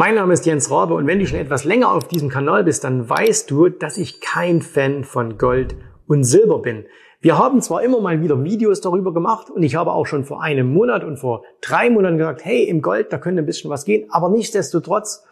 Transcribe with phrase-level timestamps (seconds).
[0.00, 2.84] Mein Name ist Jens Rabe und wenn du schon etwas länger auf diesem Kanal bist,
[2.84, 5.74] dann weißt du, dass ich kein Fan von Gold
[6.06, 6.86] und Silber bin.
[7.20, 10.40] Wir haben zwar immer mal wieder Videos darüber gemacht und ich habe auch schon vor
[10.40, 13.84] einem Monat und vor drei Monaten gesagt, hey, im Gold, da könnte ein bisschen was
[13.84, 15.24] gehen, aber nichtsdestotrotz,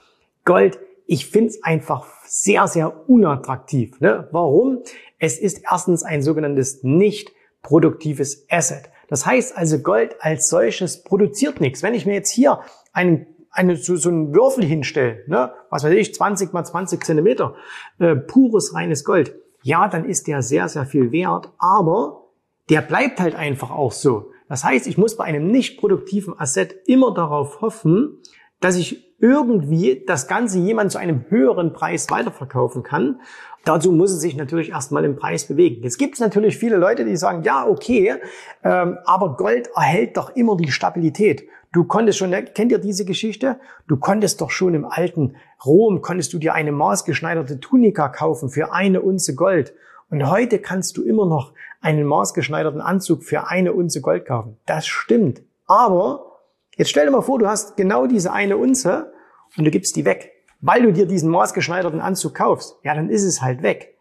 [0.44, 4.00] Gold, ich finde es einfach sehr, sehr unattraktiv.
[4.00, 4.26] Ne?
[4.32, 4.82] Warum?
[5.20, 7.30] Es ist erstens ein sogenanntes nicht
[7.62, 8.90] produktives Asset.
[9.06, 11.84] Das heißt also, Gold als solches produziert nichts.
[11.84, 12.58] Wenn ich mir jetzt hier
[12.92, 17.54] einen eine, so, so einen Würfel hinstelle, ne, was weiß ich, 20 mal 20 Zentimeter,
[17.98, 22.26] äh, pures reines Gold, ja, dann ist der sehr, sehr viel wert, aber
[22.70, 24.30] der bleibt halt einfach auch so.
[24.48, 28.18] Das heißt, ich muss bei einem nicht produktiven Asset immer darauf hoffen,
[28.60, 33.20] dass ich irgendwie das Ganze jemand zu einem höheren Preis weiterverkaufen kann.
[33.64, 35.82] Dazu muss es sich natürlich erstmal im Preis bewegen.
[35.82, 38.14] Jetzt gibt es natürlich viele Leute, die sagen, ja, okay,
[38.62, 41.48] ähm, aber Gold erhält doch immer die Stabilität.
[41.72, 43.58] Du konntest schon, kennt ihr diese Geschichte?
[43.86, 48.72] Du konntest doch schon im alten Rom, konntest du dir eine maßgeschneiderte Tunika kaufen für
[48.72, 49.74] eine Unze Gold.
[50.10, 54.56] Und heute kannst du immer noch einen maßgeschneiderten Anzug für eine Unze Gold kaufen.
[54.66, 55.42] Das stimmt.
[55.66, 56.40] Aber
[56.76, 59.12] jetzt stell dir mal vor, du hast genau diese eine Unze
[59.56, 63.24] und du gibst die weg weil du dir diesen maßgeschneiderten Anzug kaufst, ja, dann ist
[63.24, 63.96] es halt weg.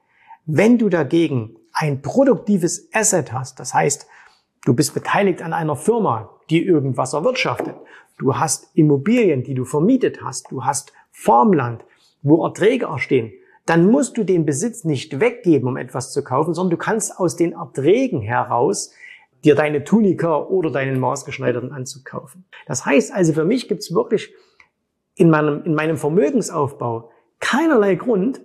[0.46, 4.08] Wenn du dagegen ein produktives Asset hast, das heißt,
[4.66, 7.76] du bist beteiligt an einer Firma, die irgendwas erwirtschaftet,
[8.18, 11.84] du hast Immobilien, die du vermietet hast, du hast Farmland,
[12.22, 13.34] wo Erträge erstehen,
[13.66, 17.36] dann musst du den Besitz nicht weggeben, um etwas zu kaufen, sondern du kannst aus
[17.36, 18.92] den Erträgen heraus
[19.44, 22.46] dir deine Tunika oder deinen maßgeschneiderten Anzug kaufen.
[22.68, 24.34] Das heißt also, für mich gibt's wirklich
[25.16, 28.42] in meinem, in meinem Vermögensaufbau keinerlei Grund,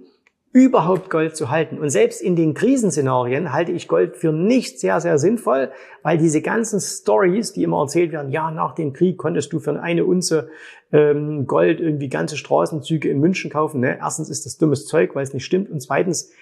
[0.52, 1.78] überhaupt Gold zu halten.
[1.78, 5.70] Und selbst in den Krisenszenarien halte ich Gold für nicht sehr, sehr sinnvoll,
[6.02, 9.80] weil diese ganzen Stories, die immer erzählt werden, ja, nach dem Krieg konntest du für
[9.80, 10.48] eine Unze
[10.92, 13.80] ähm, Gold irgendwie ganze Straßenzüge in München kaufen.
[13.80, 13.98] Ne?
[14.00, 15.70] Erstens ist das dummes Zeug, weil es nicht stimmt.
[15.70, 16.32] Und zweitens,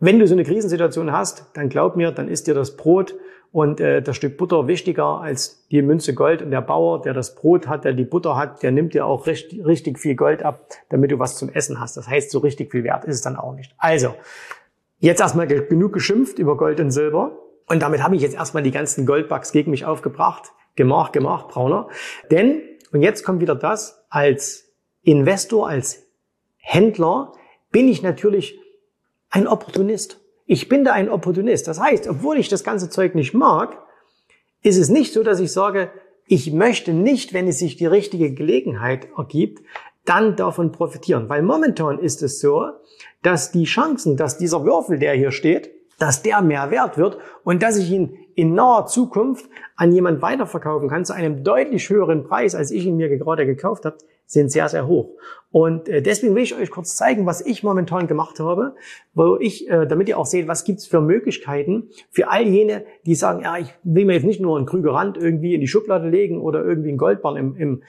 [0.00, 3.14] wenn du so eine Krisensituation hast, dann glaub mir, dann ist dir das Brot
[3.52, 6.42] und äh, das Stück Butter wichtiger als die Münze Gold.
[6.42, 9.26] Und der Bauer, der das Brot hat, der die Butter hat, der nimmt dir auch
[9.26, 11.96] richtig, richtig viel Gold ab, damit du was zum Essen hast.
[11.96, 13.74] Das heißt, so richtig viel wert ist es dann auch nicht.
[13.78, 14.14] Also,
[14.98, 17.32] jetzt erstmal genug geschimpft über Gold und Silber.
[17.66, 20.52] Und damit habe ich jetzt erstmal die ganzen Goldbugs gegen mich aufgebracht.
[20.76, 21.88] Gemach, gemach, Brauner.
[22.30, 24.72] Denn, und jetzt kommt wieder das, als
[25.02, 26.06] Investor, als
[26.56, 27.32] Händler
[27.70, 28.58] bin ich natürlich
[29.30, 30.17] ein Opportunist.
[30.50, 31.68] Ich bin da ein Opportunist.
[31.68, 33.76] Das heißt, obwohl ich das ganze Zeug nicht mag,
[34.62, 35.90] ist es nicht so, dass ich sage,
[36.26, 39.62] ich möchte nicht, wenn es sich die richtige Gelegenheit ergibt,
[40.06, 41.28] dann davon profitieren.
[41.28, 42.70] Weil momentan ist es so,
[43.22, 47.62] dass die Chancen, dass dieser Würfel, der hier steht, dass der mehr wert wird und
[47.62, 52.54] dass ich ihn in naher Zukunft an jemand weiterverkaufen kann zu einem deutlich höheren Preis,
[52.54, 55.16] als ich ihn mir gerade gekauft habe, sind sehr, sehr hoch.
[55.50, 58.76] Und äh, deswegen will ich euch kurz zeigen, was ich momentan gemacht habe,
[59.14, 63.14] wo ich, äh, damit ihr auch seht, was gibt's für Möglichkeiten für all jene, die
[63.14, 66.40] sagen, ja, ich will mir jetzt nicht nur einen Krügerrand irgendwie in die Schublade legen
[66.42, 67.82] oder irgendwie einen Goldbarren im, im,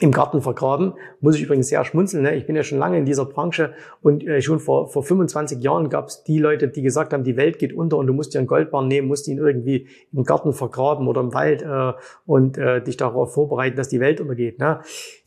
[0.00, 0.94] im Garten vergraben.
[1.20, 2.22] Muss ich übrigens sehr schmunzeln.
[2.22, 2.36] Ne?
[2.36, 5.88] Ich bin ja schon lange in dieser Branche und äh, schon vor, vor 25 Jahren
[5.88, 8.38] gab es die Leute, die gesagt haben, die Welt geht unter und du musst dir
[8.38, 11.92] einen Goldbarren nehmen, musst ihn irgendwie im Garten vergraben oder im Wald äh,
[12.26, 14.60] und äh, dich darauf vorbereiten, dass die Welt untergeht.
[14.60, 14.80] Ne?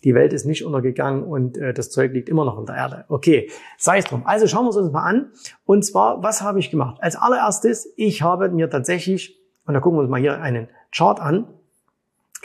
[0.05, 3.05] Die Welt ist nicht untergegangen und äh, das Zeug liegt immer noch in der Erde.
[3.09, 4.23] Okay, sei es drum.
[4.25, 5.31] Also schauen wir es uns mal an.
[5.65, 6.97] Und zwar, was habe ich gemacht?
[7.01, 11.19] Als allererstes, ich habe mir tatsächlich, und da gucken wir uns mal hier einen Chart
[11.19, 11.47] an,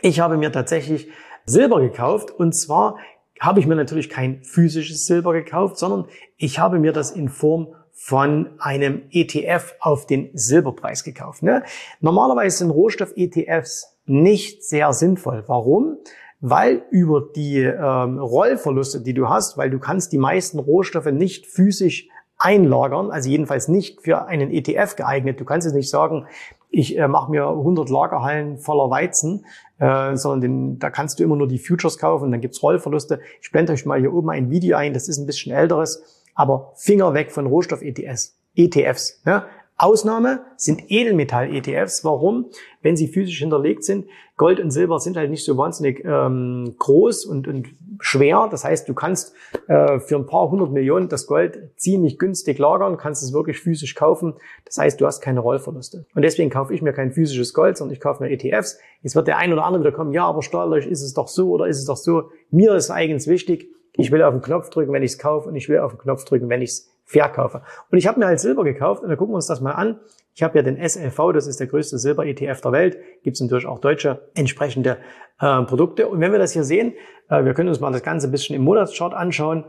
[0.02, 1.08] ich habe mir tatsächlich
[1.46, 2.96] Silber gekauft und zwar
[3.40, 7.68] habe ich mir natürlich kein physisches Silber gekauft, sondern ich habe mir das in Form
[7.92, 11.42] von einem ETF auf den Silberpreis gekauft.
[11.42, 11.62] Ne?
[12.00, 15.44] Normalerweise sind Rohstoff-ETFs nicht sehr sinnvoll.
[15.46, 15.98] Warum?
[16.40, 21.46] Weil über die ähm, Rollverluste, die du hast, weil du kannst die meisten Rohstoffe nicht
[21.46, 22.08] physisch
[22.38, 25.40] einlagern, also jedenfalls nicht für einen ETF geeignet.
[25.40, 26.26] Du kannst es nicht sagen,
[26.70, 29.46] ich äh, mache mir 100 Lagerhallen voller Weizen,
[29.78, 33.20] äh, sondern den, da kannst du immer nur die Futures kaufen, dann gibt's Rollverluste.
[33.40, 36.72] Ich blende euch mal hier oben ein Video ein, das ist ein bisschen älteres, aber
[36.76, 38.36] Finger weg von Rohstoff-ETFs.
[38.54, 39.22] ETFs.
[39.24, 39.44] Ne?
[39.78, 42.02] Ausnahme sind Edelmetall-ETFs.
[42.02, 42.46] Warum?
[42.80, 44.06] Wenn sie physisch hinterlegt sind.
[44.38, 47.68] Gold und Silber sind halt nicht so wahnsinnig ähm, groß und, und
[48.00, 48.48] schwer.
[48.50, 49.34] Das heißt, du kannst
[49.66, 53.94] äh, für ein paar hundert Millionen das Gold ziemlich günstig lagern, kannst es wirklich physisch
[53.94, 54.34] kaufen.
[54.64, 56.06] Das heißt, du hast keine Rollverluste.
[56.14, 58.78] Und deswegen kaufe ich mir kein physisches Gold, sondern ich kaufe mir ETFs.
[59.02, 61.50] Jetzt wird der ein oder andere wieder kommen, ja, aber steuerlich ist es doch so
[61.50, 62.30] oder ist es doch so.
[62.50, 65.56] Mir ist eigens wichtig, ich will auf den Knopf drücken, wenn ich es kaufe und
[65.56, 67.62] ich will auf den Knopf drücken, wenn ich es verkaufe.
[67.90, 70.00] Und ich habe mir halt Silber gekauft und da gucken wir uns das mal an.
[70.34, 72.98] Ich habe ja den SLV, das ist der größte Silber-ETF der Welt.
[73.22, 74.98] Gibt es natürlich auch deutsche entsprechende
[75.40, 76.08] äh, Produkte.
[76.08, 76.92] Und wenn wir das hier sehen,
[77.30, 79.64] äh, wir können uns mal das Ganze ein bisschen im Monatschart anschauen.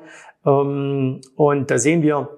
[0.45, 2.29] Ähm, und da sehen wir,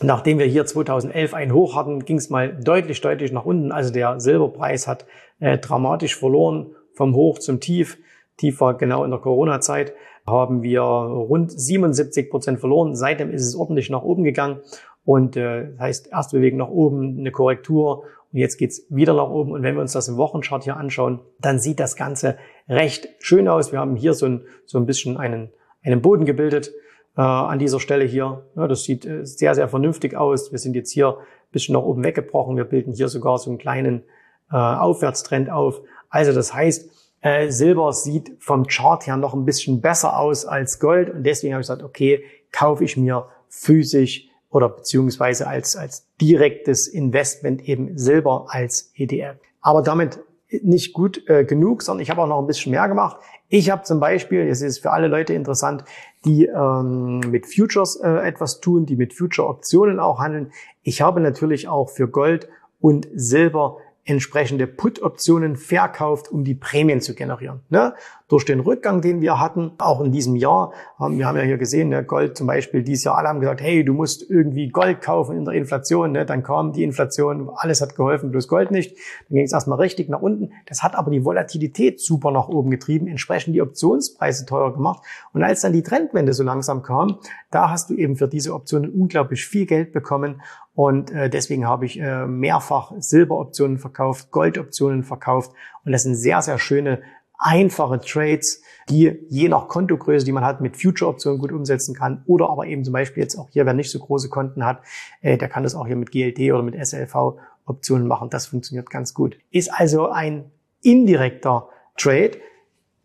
[0.00, 3.72] nachdem wir hier 2011 ein Hoch hatten, ging es mal deutlich, deutlich nach unten.
[3.72, 5.04] Also der Silberpreis hat
[5.40, 7.98] äh, dramatisch verloren vom Hoch zum Tief.
[8.36, 9.92] Tief war genau in der Corona-Zeit
[10.30, 12.94] haben wir rund 77 Prozent verloren.
[12.94, 14.60] Seitdem ist es ordentlich nach oben gegangen.
[15.04, 19.28] Und äh, das heißt, erste Bewegung nach oben, eine Korrektur und jetzt geht's wieder nach
[19.28, 19.52] oben.
[19.52, 22.36] Und wenn wir uns das im Wochenchart hier anschauen, dann sieht das Ganze
[22.68, 23.72] recht schön aus.
[23.72, 25.50] Wir haben hier so ein, so ein bisschen einen,
[25.82, 26.72] einen Boden gebildet
[27.16, 28.44] äh, an dieser Stelle hier.
[28.54, 30.52] Ja, das sieht äh, sehr, sehr vernünftig aus.
[30.52, 32.56] Wir sind jetzt hier ein bisschen nach oben weggebrochen.
[32.56, 34.04] Wir bilden hier sogar so einen kleinen
[34.52, 35.80] äh, Aufwärtstrend auf.
[36.08, 40.78] Also das heißt, äh, Silber sieht vom Chart her noch ein bisschen besser aus als
[40.78, 46.06] Gold und deswegen habe ich gesagt, okay, kaufe ich mir physisch oder beziehungsweise als, als
[46.20, 49.36] direktes Investment eben Silber als ETF.
[49.60, 50.20] Aber damit
[50.62, 53.18] nicht gut äh, genug, sondern ich habe auch noch ein bisschen mehr gemacht.
[53.48, 55.84] Ich habe zum Beispiel, jetzt ist für alle Leute interessant,
[56.24, 60.52] die ähm, mit Futures äh, etwas tun, die mit Future-Optionen auch handeln.
[60.82, 62.48] Ich habe natürlich auch für Gold
[62.80, 67.60] und Silber entsprechende Put-Optionen verkauft, um die Prämien zu generieren.
[67.68, 67.94] Ne?
[68.28, 71.58] Durch den Rückgang, den wir hatten, auch in diesem Jahr, haben, wir haben ja hier
[71.58, 75.02] gesehen, ne, Gold zum Beispiel, dieses Jahr alle haben gesagt, hey, du musst irgendwie Gold
[75.02, 76.12] kaufen in der Inflation.
[76.12, 76.24] Ne?
[76.24, 78.96] Dann kam die Inflation, alles hat geholfen, bloß Gold nicht.
[79.28, 80.52] Dann ging es erstmal richtig nach unten.
[80.66, 85.02] Das hat aber die Volatilität super nach oben getrieben, entsprechend die Optionspreise teuer gemacht.
[85.32, 87.18] Und als dann die Trendwende so langsam kam,
[87.50, 90.40] da hast du eben für diese Optionen unglaublich viel Geld bekommen
[90.74, 95.52] und äh, deswegen habe ich äh, mehrfach Silberoptionen verkauft, Goldoptionen verkauft.
[95.84, 97.02] Und das sind sehr, sehr schöne,
[97.40, 102.22] einfache Trades, die je nach Kontogröße, die man hat, mit Future-Optionen gut umsetzen kann.
[102.26, 104.82] Oder aber eben zum Beispiel jetzt auch hier, wer nicht so große Konten hat,
[105.22, 108.28] äh, der kann das auch hier mit GLD oder mit SLV-Optionen machen.
[108.30, 109.38] Das funktioniert ganz gut.
[109.50, 110.50] Ist also ein
[110.82, 112.32] indirekter Trade.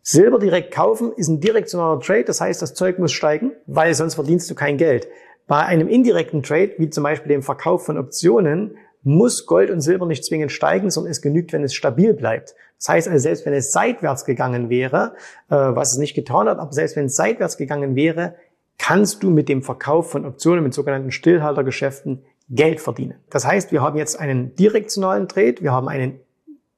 [0.02, 2.24] Silber direkt kaufen ist ein direktionaler Trade.
[2.24, 5.08] Das heißt, das Zeug muss steigen, weil sonst verdienst du kein Geld.
[5.46, 10.06] Bei einem indirekten Trade, wie zum Beispiel dem Verkauf von Optionen, muss Gold und Silber
[10.06, 12.56] nicht zwingend steigen, sondern es genügt, wenn es stabil bleibt.
[12.78, 15.14] Das heißt also, selbst wenn es seitwärts gegangen wäre,
[15.48, 18.34] äh, was es nicht getan hat, aber selbst wenn es seitwärts gegangen wäre,
[18.78, 23.14] kannst du mit dem Verkauf von Optionen, mit sogenannten Stillhaltergeschäften Geld verdienen.
[23.30, 26.20] Das heißt, wir haben jetzt einen direktionalen Trade, wir haben einen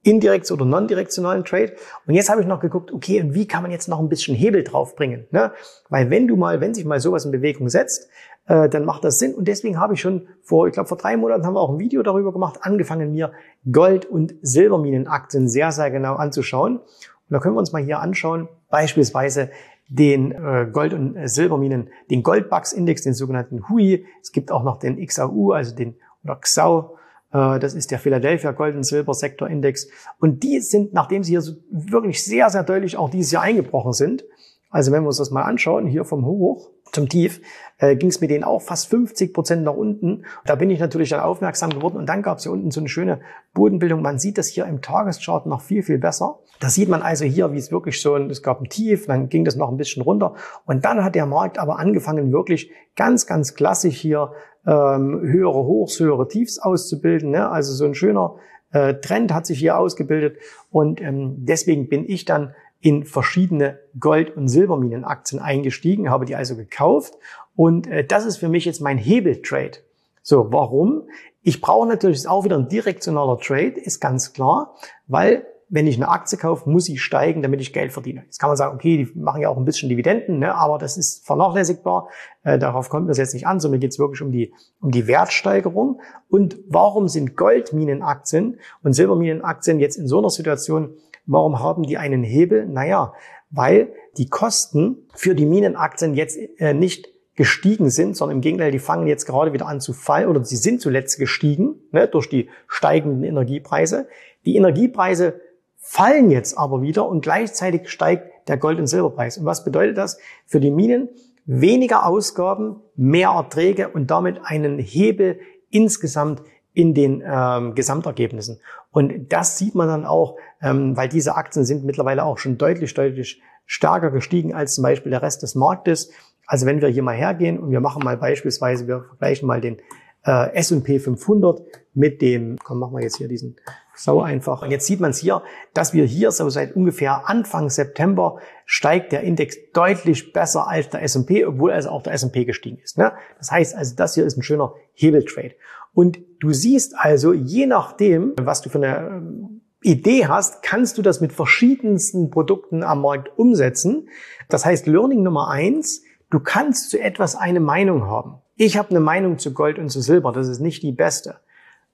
[0.08, 1.72] indirekt oder non-direktionalen Trade.
[2.06, 4.34] Und jetzt habe ich noch geguckt, okay, und wie kann man jetzt noch ein bisschen
[4.34, 5.26] Hebel draufbringen?
[5.30, 5.52] Ne?
[5.88, 8.08] Weil wenn du mal, wenn sich mal sowas in Bewegung setzt,
[8.46, 9.34] äh, dann macht das Sinn.
[9.34, 11.78] Und deswegen habe ich schon vor, ich glaube vor drei Monaten haben wir auch ein
[11.78, 13.32] Video darüber gemacht, angefangen mir
[13.70, 16.78] Gold- und Silberminenaktien sehr, sehr genau anzuschauen.
[16.78, 16.84] Und
[17.28, 19.50] da können wir uns mal hier anschauen, beispielsweise
[19.88, 24.06] den äh, Gold- und Silberminen, den Goldbugs-Index, den sogenannten HUI.
[24.22, 26.97] Es gibt auch noch den XAU, also den oder XAU, äh,
[27.30, 29.88] das ist der Philadelphia Gold- und Silber-Sektor-Index.
[30.18, 33.92] Und die sind, nachdem sie hier so wirklich sehr, sehr deutlich auch dieses Jahr eingebrochen
[33.92, 34.24] sind,
[34.70, 37.40] also wenn wir uns das mal anschauen, hier vom Hoch zum Tief,
[37.78, 40.24] äh, ging es mit denen auch fast 50 Prozent nach unten.
[40.44, 42.88] Da bin ich natürlich dann aufmerksam geworden und dann gab es hier unten so eine
[42.88, 43.20] schöne
[43.54, 44.02] Bodenbildung.
[44.02, 46.40] Man sieht das hier im Tageschart noch viel, viel besser.
[46.58, 49.44] Da sieht man also hier, wie es wirklich so, es gab ein Tief, dann ging
[49.44, 50.34] das noch ein bisschen runter
[50.66, 54.32] und dann hat der Markt aber angefangen, wirklich ganz, ganz klassisch hier
[54.66, 57.30] ähm, höhere Hochs, höhere Tiefs auszubilden.
[57.30, 57.48] Ne?
[57.48, 58.34] Also so ein schöner
[58.72, 60.38] äh, Trend hat sich hier ausgebildet
[60.70, 66.56] und ähm, deswegen bin ich dann in verschiedene Gold- und Silberminenaktien eingestiegen, habe die also
[66.56, 67.14] gekauft
[67.56, 69.78] und äh, das ist für mich jetzt mein Hebeltrade.
[70.22, 71.08] So, warum?
[71.42, 74.74] Ich brauche natürlich auch wieder ein direktionaler Trade, ist ganz klar,
[75.06, 78.22] weil wenn ich eine Aktie kaufe, muss sie steigen, damit ich Geld verdiene.
[78.24, 80.96] Jetzt kann man sagen, okay, die machen ja auch ein bisschen Dividenden, ne, aber das
[80.96, 82.08] ist vernachlässigbar.
[82.42, 85.06] Äh, darauf kommt es jetzt nicht an, sondern geht es wirklich um die, um die
[85.06, 86.00] Wertsteigerung.
[86.28, 90.94] Und warum sind Goldminenaktien und Silberminenaktien jetzt in so einer Situation,
[91.28, 92.66] warum haben die einen Hebel?
[92.66, 93.12] Naja,
[93.50, 98.80] weil die Kosten für die Minenaktien jetzt äh, nicht gestiegen sind, sondern im Gegenteil, die
[98.80, 102.48] fangen jetzt gerade wieder an zu fallen oder sie sind zuletzt gestiegen ne, durch die
[102.66, 104.08] steigenden Energiepreise.
[104.44, 105.40] Die Energiepreise
[105.76, 109.38] fallen jetzt aber wieder und gleichzeitig steigt der Gold- und Silberpreis.
[109.38, 111.08] Und was bedeutet das für die Minen?
[111.46, 115.38] Weniger Ausgaben, mehr Erträge und damit einen Hebel
[115.70, 116.42] insgesamt
[116.78, 118.60] in den ähm, Gesamtergebnissen.
[118.92, 122.94] Und das sieht man dann auch, ähm, weil diese Aktien sind mittlerweile auch schon deutlich,
[122.94, 126.12] deutlich stärker gestiegen als zum Beispiel der Rest des Marktes.
[126.46, 129.78] Also wenn wir hier mal hergehen und wir machen mal beispielsweise, wir vergleichen mal den
[130.24, 131.62] äh, S&P 500
[131.94, 133.56] mit dem, komm, machen wir jetzt hier diesen
[133.98, 134.62] Sau einfach.
[134.62, 135.42] Und jetzt sieht man es hier,
[135.74, 141.02] dass wir hier so seit ungefähr Anfang September steigt der Index deutlich besser als der
[141.02, 142.96] S&P, obwohl also auch der S&P gestiegen ist.
[142.96, 143.12] Ne?
[143.38, 145.56] Das heißt also, das hier ist ein schöner Hebeltrade.
[145.94, 151.02] Und du siehst also, je nachdem, was du für eine ähm, Idee hast, kannst du
[151.02, 154.08] das mit verschiedensten Produkten am Markt umsetzen.
[154.48, 158.36] Das heißt, Learning Nummer eins, du kannst zu etwas eine Meinung haben.
[158.54, 161.40] Ich habe eine Meinung zu Gold und zu Silber, das ist nicht die beste.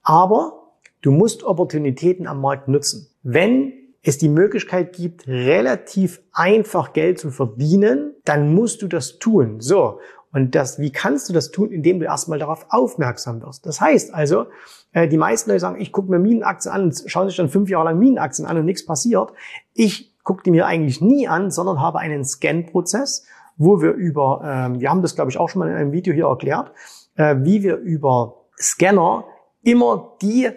[0.03, 0.64] Aber
[1.05, 3.11] Du musst Opportunitäten am Markt nutzen.
[3.21, 9.61] Wenn es die Möglichkeit gibt, relativ einfach Geld zu verdienen, dann musst du das tun.
[9.61, 9.99] So.
[10.33, 11.69] Und das, wie kannst du das tun?
[11.69, 13.67] Indem du erstmal darauf aufmerksam wirst.
[13.67, 14.47] Das heißt also,
[14.93, 17.69] äh, die meisten Leute sagen, ich gucke mir Minenaktien an und schauen sich dann fünf
[17.69, 19.31] Jahre lang Minenaktien an und nichts passiert.
[19.75, 24.79] Ich gucke die mir eigentlich nie an, sondern habe einen Scan-Prozess, wo wir über, ähm,
[24.79, 26.71] wir haben das glaube ich auch schon mal in einem Video hier erklärt,
[27.13, 29.25] äh, wie wir über Scanner
[29.61, 30.49] immer die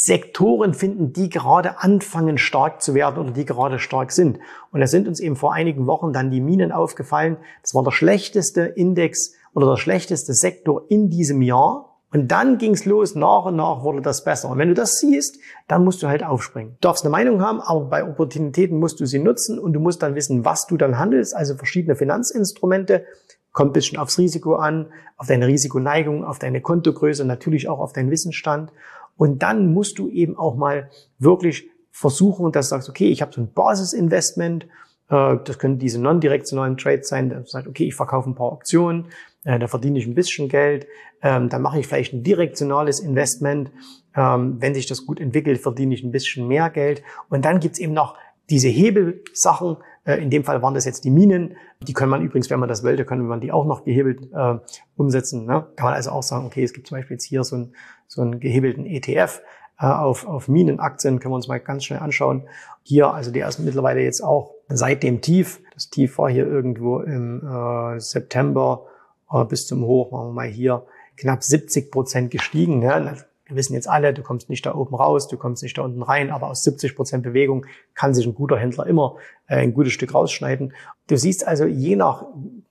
[0.00, 4.38] Sektoren finden, die gerade anfangen stark zu werden oder die gerade stark sind.
[4.70, 7.36] Und da sind uns eben vor einigen Wochen dann die Minen aufgefallen.
[7.62, 11.96] Das war der schlechteste Index oder der schlechteste Sektor in diesem Jahr.
[12.12, 14.50] Und dann ging's los, nach und nach wurde das besser.
[14.50, 16.74] Und wenn du das siehst, dann musst du halt aufspringen.
[16.74, 20.00] Du darfst eine Meinung haben, aber bei Opportunitäten musst du sie nutzen und du musst
[20.04, 23.04] dann wissen, was du dann handelst, also verschiedene Finanzinstrumente.
[23.50, 28.12] Kommt bisschen aufs Risiko an, auf deine Risikoneigung, auf deine Kontogröße, natürlich auch auf deinen
[28.12, 28.70] Wissensstand.
[29.18, 33.34] Und dann musst du eben auch mal wirklich versuchen, dass du sagst, okay, ich habe
[33.34, 34.64] so ein Basisinvestment,
[35.10, 39.06] äh, das können diese non-direktionalen Trades sein, da sagt, okay, ich verkaufe ein paar Optionen,
[39.44, 40.86] äh, da verdiene ich ein bisschen Geld,
[41.20, 43.72] ähm, dann mache ich vielleicht ein direktionales Investment,
[44.14, 47.02] ähm, wenn sich das gut entwickelt, verdiene ich ein bisschen mehr Geld.
[47.28, 48.16] Und dann gibt's eben noch
[48.50, 49.78] diese Hebelsachen,
[50.16, 51.56] in dem Fall waren das jetzt die Minen.
[51.82, 54.58] Die kann man übrigens, wenn man das wollte, kann man die auch noch gehebelt äh,
[54.96, 55.44] umsetzen.
[55.44, 55.66] Ne?
[55.76, 57.72] Kann man also auch sagen, okay, es gibt zum Beispiel jetzt hier so, ein,
[58.06, 59.42] so einen gehebelten ETF
[59.78, 62.48] äh, auf, auf Minenaktien, können wir uns mal ganz schnell anschauen.
[62.82, 65.60] Hier, also die ist mittlerweile jetzt auch seit dem Tief.
[65.74, 68.86] Das Tief war hier irgendwo im äh, September
[69.30, 70.86] äh, bis zum Hoch, machen wir mal hier,
[71.16, 72.78] knapp 70 Prozent gestiegen.
[72.78, 73.16] Ne?
[73.48, 76.02] Wir wissen jetzt alle, du kommst nicht da oben raus, du kommst nicht da unten
[76.02, 77.64] rein, aber aus 70 Prozent Bewegung
[77.94, 80.74] kann sich ein guter Händler immer äh, ein gutes Stück rausschneiden.
[81.08, 82.26] Du siehst also, je nach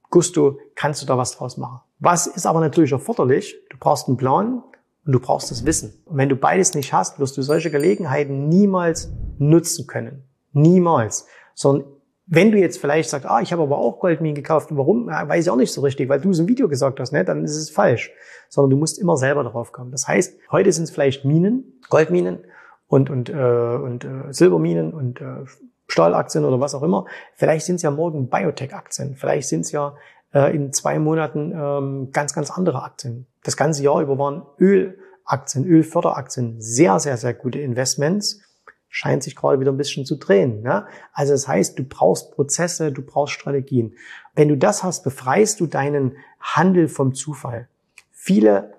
[0.10, 1.82] Gusto kannst du da was draus machen.
[2.00, 3.56] Was ist aber natürlich erforderlich?
[3.72, 4.64] Du brauchst einen Plan
[5.06, 5.94] und du brauchst das Wissen.
[6.06, 10.24] Und wenn du beides nicht hast, wirst du solche Gelegenheiten niemals nutzen können.
[10.54, 11.26] Niemals.
[11.56, 11.88] Sondern
[12.30, 15.46] wenn du jetzt vielleicht sagst, ah, ich habe aber auch Goldminen gekauft, warum, ja, weiß
[15.46, 17.56] ich auch nicht so richtig, weil du es im Video gesagt hast, ne, dann ist
[17.56, 18.12] es falsch.
[18.50, 19.92] Sondern du musst immer selber darauf kommen.
[19.92, 22.40] Das heißt, heute sind es vielleicht Minen, Goldminen
[22.88, 25.46] und, und, äh, und äh, Silberminen und äh,
[25.88, 27.06] Stahlaktien oder was auch immer.
[27.36, 29.16] Vielleicht sind es ja morgen Biotech-Aktien.
[29.16, 29.96] Vielleicht sind es ja
[30.34, 33.26] äh, in zwei Monaten ähm, ganz, ganz andere Aktien.
[33.44, 38.42] Das ganze Jahr über waren Ölaktien, Ölförderaktien sehr, sehr, sehr gute Investments
[38.90, 40.62] scheint sich gerade wieder ein bisschen zu drehen.
[40.62, 40.86] Ne?
[41.14, 43.94] Also das heißt, du brauchst Prozesse, du brauchst Strategien.
[44.36, 47.68] Wenn du das hast, befreist du deinen Handel vom Zufall.
[48.12, 48.74] Viele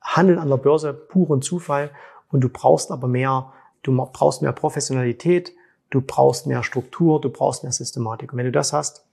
[0.00, 1.90] handeln an der Börse puren Zufall
[2.30, 5.52] und du brauchst aber mehr, du brauchst mehr Professionalität,
[5.90, 8.32] du brauchst mehr Struktur, du brauchst mehr Systematik.
[8.32, 9.06] Und wenn du das hast,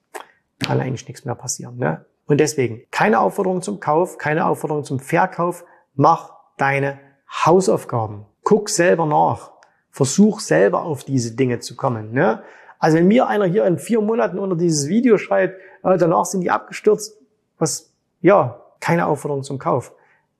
[0.59, 1.77] kann eigentlich nichts mehr passieren.
[1.77, 2.05] Ne?
[2.27, 5.65] Und deswegen keine Aufforderung zum Kauf, keine Aufforderung zum Verkauf.
[5.95, 6.99] Mach deine
[7.45, 8.25] Hausaufgaben.
[8.43, 9.51] Guck selber nach.
[9.95, 12.11] Versuch selber auf diese Dinge zu kommen.
[12.11, 12.43] Ne?
[12.79, 16.41] Also wenn mir einer hier in vier Monaten unter dieses Video schreibt, äh, danach sind
[16.41, 17.17] die abgestürzt,
[17.57, 19.93] was, ja, keine Aufforderung zum Kauf.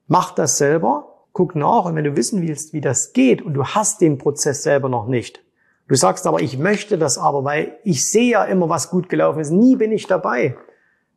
[0.08, 3.64] Mach das selber, guck nach und wenn du wissen willst, wie das geht und du
[3.64, 5.42] hast den Prozess selber noch nicht,
[5.88, 9.40] du sagst aber, ich möchte das aber, weil ich sehe ja immer, was gut gelaufen
[9.40, 10.58] ist, nie bin ich dabei.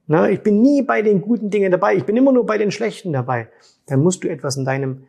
[0.07, 0.31] Ne?
[0.31, 3.13] Ich bin nie bei den guten Dingen dabei, ich bin immer nur bei den schlechten
[3.13, 3.49] dabei.
[3.87, 5.09] Dann musst du etwas in deinem